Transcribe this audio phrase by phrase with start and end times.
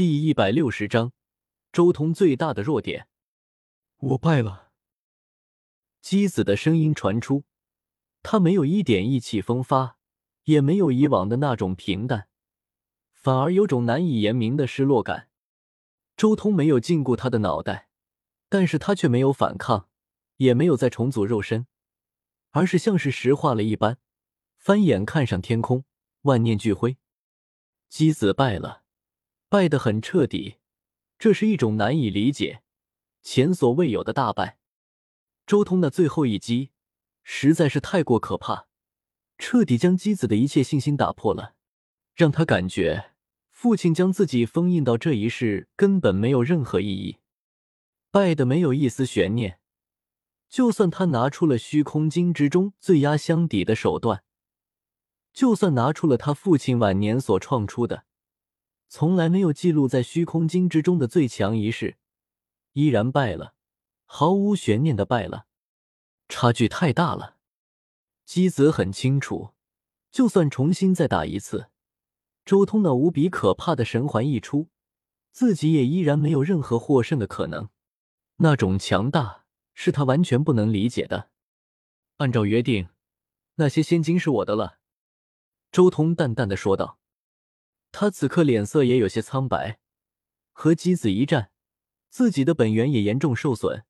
[0.00, 1.12] 第一百六十章，
[1.70, 3.06] 周通最大的弱点。
[3.98, 4.70] 我败了。
[6.00, 7.44] 姬子的声音传出，
[8.22, 9.98] 他没有一点意气风发，
[10.44, 12.28] 也没有以往的那种平淡，
[13.12, 15.28] 反而有种难以言明的失落感。
[16.16, 17.90] 周通没有禁锢他的脑袋，
[18.48, 19.90] 但是他却没有反抗，
[20.36, 21.66] 也没有再重组肉身，
[22.52, 23.98] 而是像是石化了一般，
[24.56, 25.84] 翻眼看上天空，
[26.22, 26.96] 万念俱灰。
[27.90, 28.84] 姬子败了。
[29.50, 30.58] 败得很彻底，
[31.18, 32.62] 这是一种难以理解、
[33.20, 34.58] 前所未有的大败。
[35.44, 36.70] 周通的最后一击
[37.24, 38.68] 实在是太过可怕，
[39.38, 41.56] 彻底将姬子的一切信心打破了，
[42.14, 43.10] 让他感觉
[43.50, 47.16] 父亲将自己封印到这一世根本没有任何意义。
[48.12, 49.58] 败的没有一丝悬念，
[50.48, 54.22] 就算他拿出了虚空金之中最压箱底的手段，
[55.32, 58.04] 就算拿出了他父亲晚年所创出的。
[58.92, 61.96] 从来没有记录在虚空经之中的最强仪式，
[62.72, 63.54] 依然败了，
[64.04, 65.46] 毫无悬念的败了，
[66.28, 67.36] 差距太大了。
[68.24, 69.50] 姬子很清楚，
[70.10, 71.68] 就算重新再打一次，
[72.44, 74.70] 周通那无比可怕的神环一出，
[75.30, 77.68] 自己也依然没有任何获胜的可能。
[78.38, 81.30] 那种强大是他完全不能理解的。
[82.16, 82.88] 按照约定，
[83.54, 84.78] 那些仙金是我的了。
[85.70, 86.99] 周通淡淡的说道。
[87.92, 89.80] 他此刻脸色也有些苍白，
[90.52, 91.50] 和姬子一战，
[92.08, 93.84] 自己的本源也严重受损。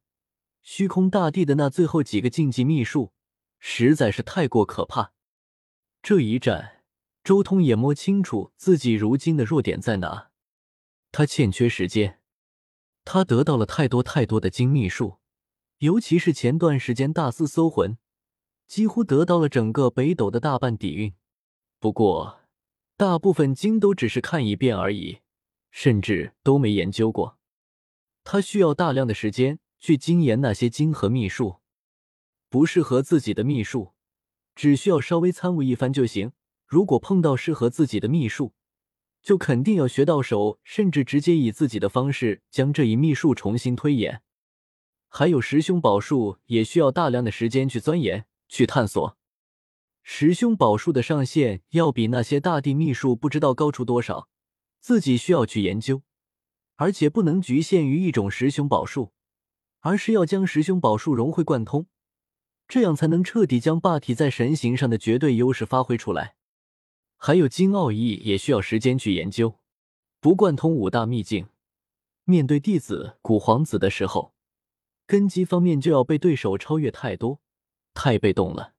[0.63, 3.13] 虚空大帝的那最后几个禁忌秘术
[3.59, 5.13] 实在是太过可怕。
[6.03, 6.83] 这一战，
[7.23, 10.31] 周通也摸清楚自己如今的弱点在哪。
[11.13, 12.21] 他欠缺时间，
[13.05, 15.19] 他得到了太多太多的精秘术，
[15.79, 17.99] 尤其是前段时间大肆搜魂，
[18.67, 21.15] 几乎得到了整个北斗的大半底蕴。
[21.79, 22.40] 不过。
[23.01, 25.21] 大部分经都只是看一遍而已，
[25.71, 27.39] 甚至都没研究过。
[28.25, 31.61] 他需要大量的时间去精研那些经和秘术，
[32.51, 33.95] 不适合自己的秘术，
[34.55, 36.33] 只需要稍微参悟一番就行。
[36.67, 38.53] 如果碰到适合自己的秘术，
[39.23, 44.21] 就肯定要学到手，甚至直接以自己的方式将这一秘术重新推演。
[45.09, 49.17] 还有十凶宝术，也需要大量的时间去钻研、去探索。
[50.03, 54.29] 十凶宝术的上限要比那些大地秘术不知道高出多少，
[54.81, 56.03] 自己需要去研究，
[56.77, 59.13] 而且不能局限于一种十凶宝术，
[59.81, 61.87] 而是要将十凶宝术融会贯通，
[62.67, 66.37] 这样才能彻底将霸体在神形上的绝对优势发挥出来。
[67.17, 69.61] 还有金奥义也需要时间去研究，
[70.21, 71.49] 不贯通五大秘境，
[72.25, 74.35] 面对弟子古皇子的时候，
[75.07, 77.41] 根基方面就要被对手超越太多，
[77.93, 78.73] 太被动了。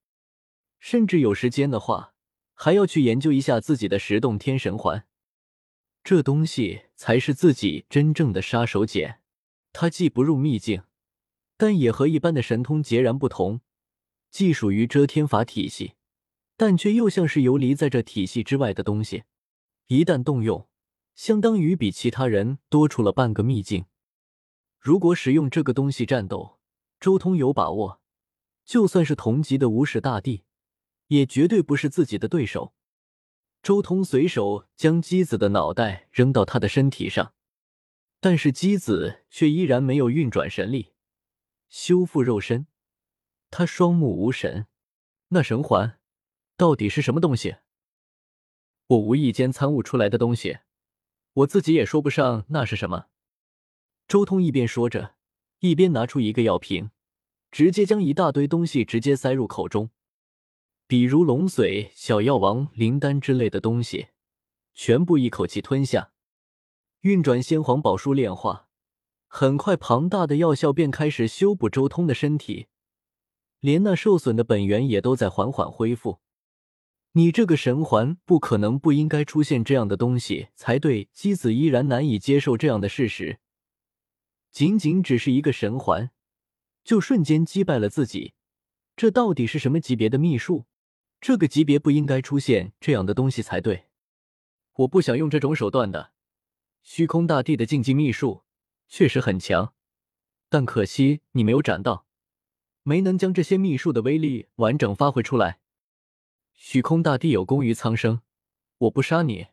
[0.82, 2.16] 甚至有时间的话，
[2.56, 5.06] 还要去研究一下自己的十洞天神环，
[6.04, 9.20] 这东西才是自己真正的杀手锏。
[9.74, 10.82] 它既不入秘境，
[11.56, 13.62] 但也和一般的神通截然不同，
[14.32, 15.94] 既属于遮天法体系，
[16.58, 19.24] 但却又像是游离在这体系之外的东西。
[19.86, 20.68] 一旦动用，
[21.14, 23.86] 相当于比其他人多出了半个秘境。
[24.80, 26.58] 如果使用这个东西战斗，
[27.00, 28.02] 周通有把握，
[28.66, 30.44] 就算是同级的无始大帝。
[31.12, 32.74] 也绝对不是自己的对手。
[33.62, 37.34] 周通随手将姬子的脑袋扔到他的身体上，
[38.22, 40.94] 但是姬子却依然没有运转神力
[41.68, 42.66] 修复肉身。
[43.50, 44.68] 他双目无神。
[45.34, 46.00] 那神环
[46.56, 47.58] 到底是什么东西？
[48.88, 50.60] 我无意间参悟出来的东西，
[51.34, 53.08] 我自己也说不上那是什么。
[54.08, 55.16] 周通一边说着，
[55.60, 56.92] 一边拿出一个药瓶，
[57.52, 59.90] 直接将一大堆东西直接塞入口中。
[60.92, 64.08] 比如龙髓、小药王、灵丹之类的东西，
[64.74, 66.12] 全部一口气吞下，
[67.00, 68.68] 运转先皇宝术炼化，
[69.30, 72.68] 很快庞大的药效便开始修补周通的身体，
[73.62, 76.20] 连那受损的本源也都在缓缓恢复。
[77.14, 81.08] 你这个神环不可能不应该出现这样的东西才对。
[81.14, 83.40] 姬子依然难以接受这样的事实，
[84.52, 86.12] 仅仅只是一个神环，
[86.84, 88.34] 就瞬间击败了自己，
[88.98, 90.66] 这到底是什么级别的秘术？
[91.22, 93.86] 这个级别不应该出现这样的东西才对，
[94.74, 96.14] 我不想用这种手段的。
[96.82, 98.42] 虚空大帝的禁忌秘术
[98.88, 99.76] 确实很强，
[100.50, 102.08] 但可惜你没有斩到，
[102.82, 105.60] 没能将这些秘术的威力完整发挥出来。
[106.54, 108.22] 虚空大帝有功于苍生，
[108.80, 109.50] 我不杀你，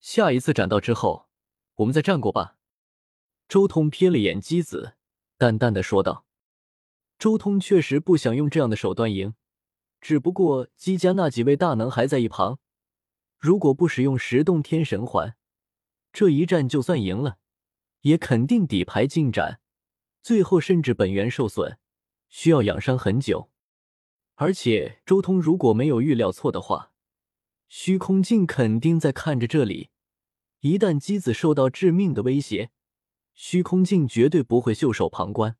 [0.00, 1.28] 下一次斩到之后，
[1.76, 2.56] 我们再战过吧。
[3.48, 4.94] 周通瞥了眼姬子，
[5.38, 6.26] 淡淡的说道
[7.20, 9.34] ：“周通确实不想用这样的手段赢。”
[10.02, 12.58] 只不过姬家那几位大能还在一旁，
[13.38, 15.36] 如果不使用十洞天神环，
[16.12, 17.38] 这一战就算赢了，
[18.00, 19.60] 也肯定底牌进展，
[20.20, 21.78] 最后甚至本源受损，
[22.28, 23.50] 需要养伤很久。
[24.34, 26.90] 而且周通如果没有预料错的话，
[27.68, 29.90] 虚空镜肯定在看着这里。
[30.60, 32.70] 一旦姬子受到致命的威胁，
[33.34, 35.56] 虚空镜绝对不会袖手旁观。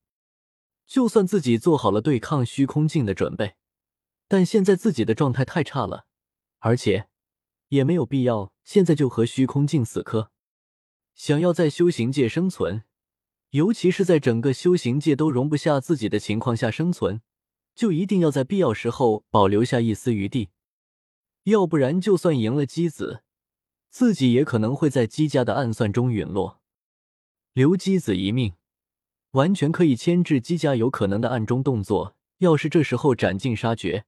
[0.84, 3.54] 就算自己做好了对抗虚空镜的准备，
[4.32, 6.06] 但现在自己的状态太差了，
[6.60, 7.06] 而且
[7.68, 10.30] 也没有必要现在就和虚空镜死磕。
[11.14, 12.84] 想要在修行界生存，
[13.50, 17.20] 尤其是在整个修行界都容不下自己的情况下生存，
[17.74, 20.48] 就一定要在必要时候保留下一丝余地，
[21.42, 23.22] 要不然就算赢了姬子，
[23.90, 26.62] 自己也可能会在姬家的暗算中陨落。
[27.52, 28.54] 留姬子一命。
[29.32, 32.16] 完全可以牵制姬家有可能的暗中动作。
[32.38, 34.06] 要是这时候斩尽杀绝，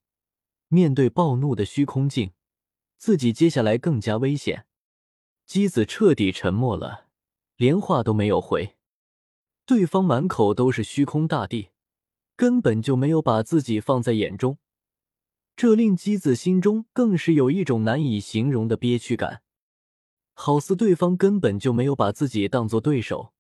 [0.69, 2.32] 面对暴怒的虚空镜，
[2.96, 4.66] 自己接下来更加危险。
[5.46, 7.08] 姬子彻底沉默了，
[7.56, 8.76] 连话都没有回。
[9.66, 11.70] 对方满口都是虚空大帝，
[12.37, 14.58] 根本就没有把自己放在眼中，
[15.56, 19.43] 这令姬子心中更是有一种难以形容的憋屈感，
[20.32, 23.32] 好似对方根本就没有把自己当做对手。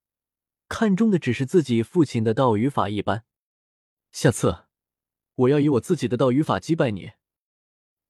[0.68, 3.24] 看中的只是自己父亲的道与法一般。
[4.12, 4.64] 下次，
[5.34, 7.12] 我要以我自己的道与法击败你。”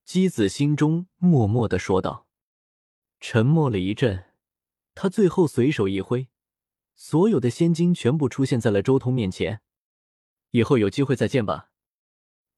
[0.05, 2.27] 姬子心中默默的说道。
[3.21, 4.27] 沉默了一阵，
[4.95, 6.29] 他最后随手一挥，
[6.95, 9.63] 所有的仙金全部出现在了周通面前。
[10.51, 11.71] 以后有机会再见吧。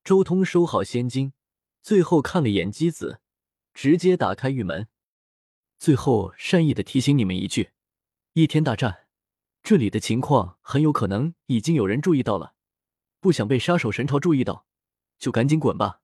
[0.03, 1.33] 周通收好仙金，
[1.83, 3.21] 最后看了眼姬子，
[3.73, 4.89] 直接打开玉门。
[5.79, 7.71] 最后善意的提醒你们一句：
[8.33, 9.07] 一天大战。
[9.63, 12.56] 这里的情况很有可能已经有人注意到了，
[13.21, 14.67] 不想被杀手神朝注意到，
[15.19, 16.01] 就赶紧滚吧。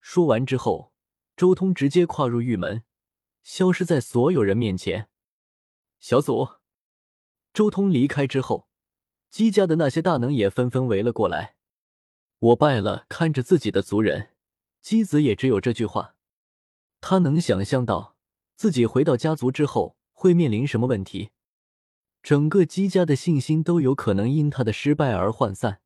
[0.00, 0.92] 说完之后，
[1.36, 2.84] 周通直接跨入玉门，
[3.42, 5.08] 消失在所有人面前。
[6.00, 6.48] 小组，
[7.52, 8.68] 周通离开之后，
[9.30, 11.56] 姬家的那些大能也纷纷围了过来。
[12.38, 14.30] 我败了，看着自己的族人，
[14.80, 16.16] 姬子也只有这句话。
[17.00, 18.16] 他能想象到
[18.56, 21.30] 自己回到家族之后会面临什么问题。
[22.22, 25.81] 整个姬家的信心都有可能因他的失败而涣散。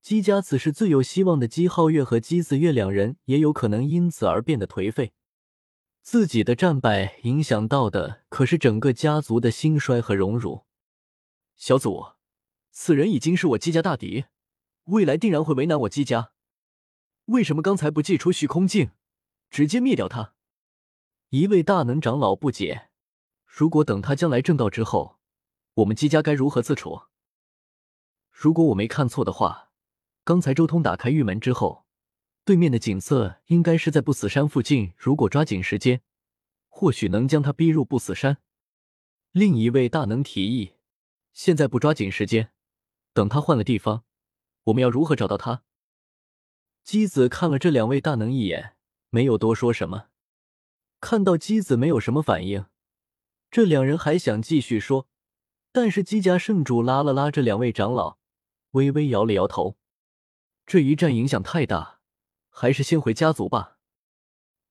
[0.00, 5.12] 姬家此时最有希望的姬皓月和姬子月两人也有可能因此而变得颓废。
[6.00, 10.64] 自己的战败影响到的可是整个家族的兴衰和荣辱。
[11.56, 12.12] 小祖，
[12.70, 14.24] 此人已经是我姬家大敌，
[14.84, 16.32] 未来定然会为难我姬家。
[17.26, 18.92] 为什么刚才不祭出虚空镜，
[19.50, 20.34] 直接灭掉他？
[21.28, 22.88] 一位大能长老不解。
[23.44, 25.18] 如果等他将来正道之后。
[25.78, 27.02] 我们姬家该如何自处？
[28.32, 29.67] 如果我没看错的话，
[30.28, 31.86] 刚才周通打开玉门之后，
[32.44, 34.92] 对面的景色应该是在不死山附近。
[34.94, 36.02] 如果抓紧时间，
[36.68, 38.36] 或许能将他逼入不死山。
[39.32, 40.74] 另一位大能提议：
[41.32, 42.50] 现在不抓紧时间，
[43.14, 44.04] 等他换了地方，
[44.64, 45.62] 我们要如何找到他？
[46.84, 48.74] 姬子看了这两位大能一眼，
[49.08, 50.08] 没有多说什么。
[51.00, 52.66] 看到姬子没有什么反应，
[53.50, 55.08] 这两人还想继续说。
[55.72, 58.18] 但是姬家圣主拉了拉这两位长老，
[58.72, 59.78] 微微摇了摇头。
[60.68, 62.00] 这一战影响太大，
[62.50, 63.78] 还是先回家族吧。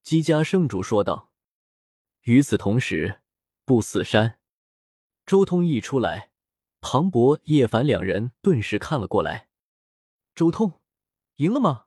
[0.04, 1.32] 姬家圣主说道。
[2.26, 3.22] 与此同时，
[3.66, 4.38] 不死山，
[5.26, 6.30] 周通一出来，
[6.82, 9.50] 庞博、叶凡两人顿时看了过来。
[10.36, 10.80] 周通
[11.38, 11.86] 赢了吗？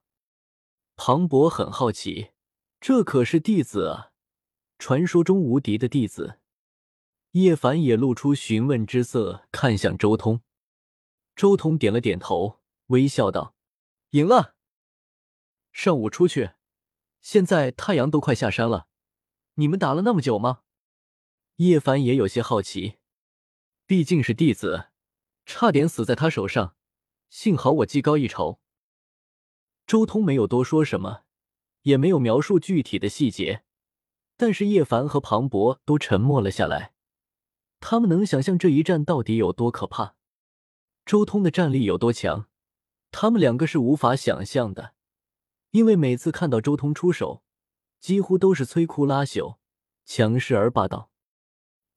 [0.97, 2.33] 庞博很好奇，
[2.81, 4.11] 这可是弟子啊，
[4.81, 6.41] 传说中无敌的弟子。
[7.31, 10.41] 叶凡也露出询问之色，看向周通。
[11.37, 13.55] 周通点了点头，微笑道
[14.11, 14.57] ：“赢了。
[15.73, 16.53] 上午出去，
[17.21, 18.89] 现在太阳都快下山了。
[19.55, 20.63] 你们打了那么久吗？”
[21.57, 22.97] 叶凡也有些好奇，
[23.87, 24.89] 毕竟是弟子，
[25.45, 26.75] 差点死在他手上，
[27.29, 28.61] 幸好我技高一筹。
[29.87, 31.25] 周通没有多说什么，
[31.83, 33.65] 也没有描述具体的细节，
[34.37, 36.95] 但是叶凡和庞博都沉默了下来。
[37.79, 40.17] 他们能想象这一战到底有多可怕，
[41.05, 42.49] 周通的战力有多强，
[43.11, 44.95] 他们两个是无法想象的。
[45.71, 47.43] 因为每次看到周通出手，
[48.01, 49.59] 几乎都是摧枯拉朽，
[50.05, 51.11] 强势而霸道。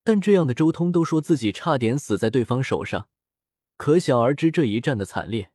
[0.03, 3.07] 但这样的周通都说自己差点死在对方手上，
[3.77, 5.51] 可想而知这一战的惨烈。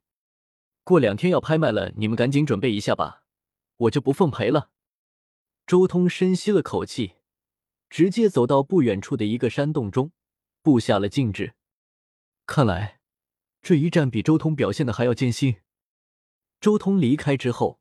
[0.83, 3.23] 过两天要拍卖了，你们赶紧准备一下吧，
[3.77, 4.71] 我就不奉陪了。
[5.67, 7.13] 周通深吸了口气，
[7.89, 10.11] 直接走到不远处的一个山洞中。
[10.61, 11.53] 布下了禁制，
[12.45, 12.98] 看来
[13.61, 15.57] 这一战比周通表现的还要艰辛。
[16.59, 17.79] 周通离开之后，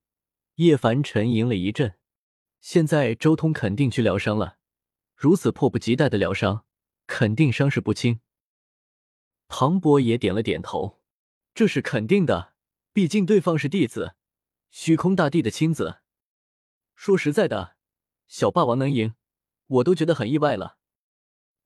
[0.56, 1.94] 叶凡沉吟了一阵。
[2.60, 4.58] 现在周通肯定去疗伤了，
[5.14, 6.64] 如此迫不及待的疗伤，
[7.06, 8.20] 肯定伤势不轻。
[9.46, 11.00] 庞博也点了点头，
[11.54, 12.54] 这是肯定的，
[12.92, 14.14] 毕竟对方是弟子，
[14.70, 16.00] 虚空大帝的亲子。
[16.94, 17.76] 说实在的，
[18.26, 19.14] 小霸王能赢，
[19.66, 20.78] 我都觉得很意外了。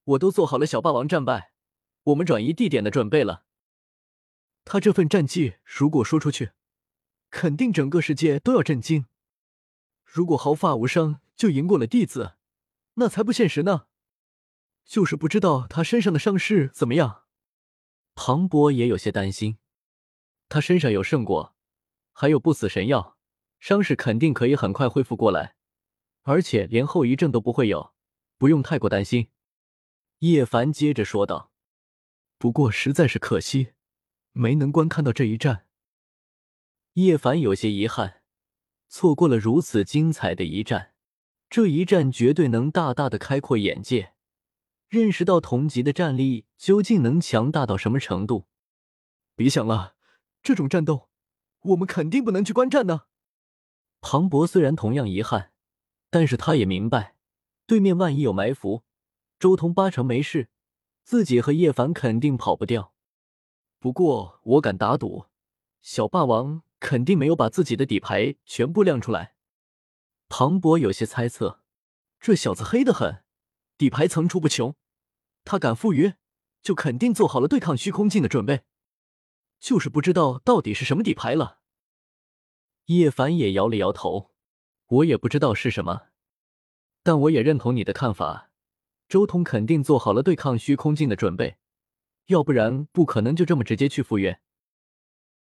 [0.05, 1.53] 我都做好了小霸王战败，
[2.05, 3.45] 我们转移地点的准备了。
[4.65, 6.53] 他这份战绩如果说出去，
[7.31, 9.07] 肯定整个世界都要震惊。
[10.05, 12.37] 如果毫发无伤就赢过了弟子，
[12.95, 13.87] 那才不现实呢。
[14.85, 17.23] 就是不知道他身上的伤势怎么样。
[18.15, 19.59] 庞博也有些担心，
[20.49, 21.57] 他身上有圣果，
[22.13, 23.17] 还有不死神药，
[23.59, 25.57] 伤势肯定可以很快恢复过来，
[26.23, 27.95] 而且连后遗症都不会有，
[28.37, 29.31] 不用太过担心。
[30.19, 31.53] 叶凡接着说道
[32.37, 33.73] ：“不过实在是可惜，
[34.33, 35.67] 没能观看到这一战。”
[36.95, 38.23] 叶凡有些遗憾，
[38.89, 40.93] 错过了如此精彩的一战，
[41.49, 44.15] 这一战绝对能大大的开阔眼界。
[44.89, 48.47] 认识到同级的战力究竟能强大到什么程度？
[49.35, 49.97] 别想了，
[50.43, 51.09] 这种战斗
[51.63, 53.05] 我们肯定不能去观战呢。
[54.03, 55.53] 庞博虽然同样遗憾，
[56.11, 57.17] 但是他也明白，
[57.67, 58.85] 对面万一有埋伏，
[59.39, 60.51] 周通八成没事，
[61.05, 62.92] 自己和叶凡肯定跑不掉。
[63.83, 65.27] 不过我敢打赌，
[65.81, 69.35] 小霸王肯定没有把自己的底牌全部亮出来。
[70.29, 71.65] 庞博有些猜测，
[72.21, 73.25] 这小子黑得很，
[73.77, 74.77] 底牌层出不穷。
[75.43, 76.17] 他敢赴约，
[76.63, 78.63] 就肯定做好了对抗虚空镜的准备，
[79.59, 81.59] 就是不知道到底是什么底牌了。
[82.85, 84.31] 叶凡也摇了摇头，
[84.87, 86.03] 我也不知道是什么，
[87.03, 88.53] 但我也认同你的看法。
[89.09, 91.57] 周通肯定做好了对抗虚空镜的准备，
[92.27, 94.39] 要不然不可能就这么直接去赴约。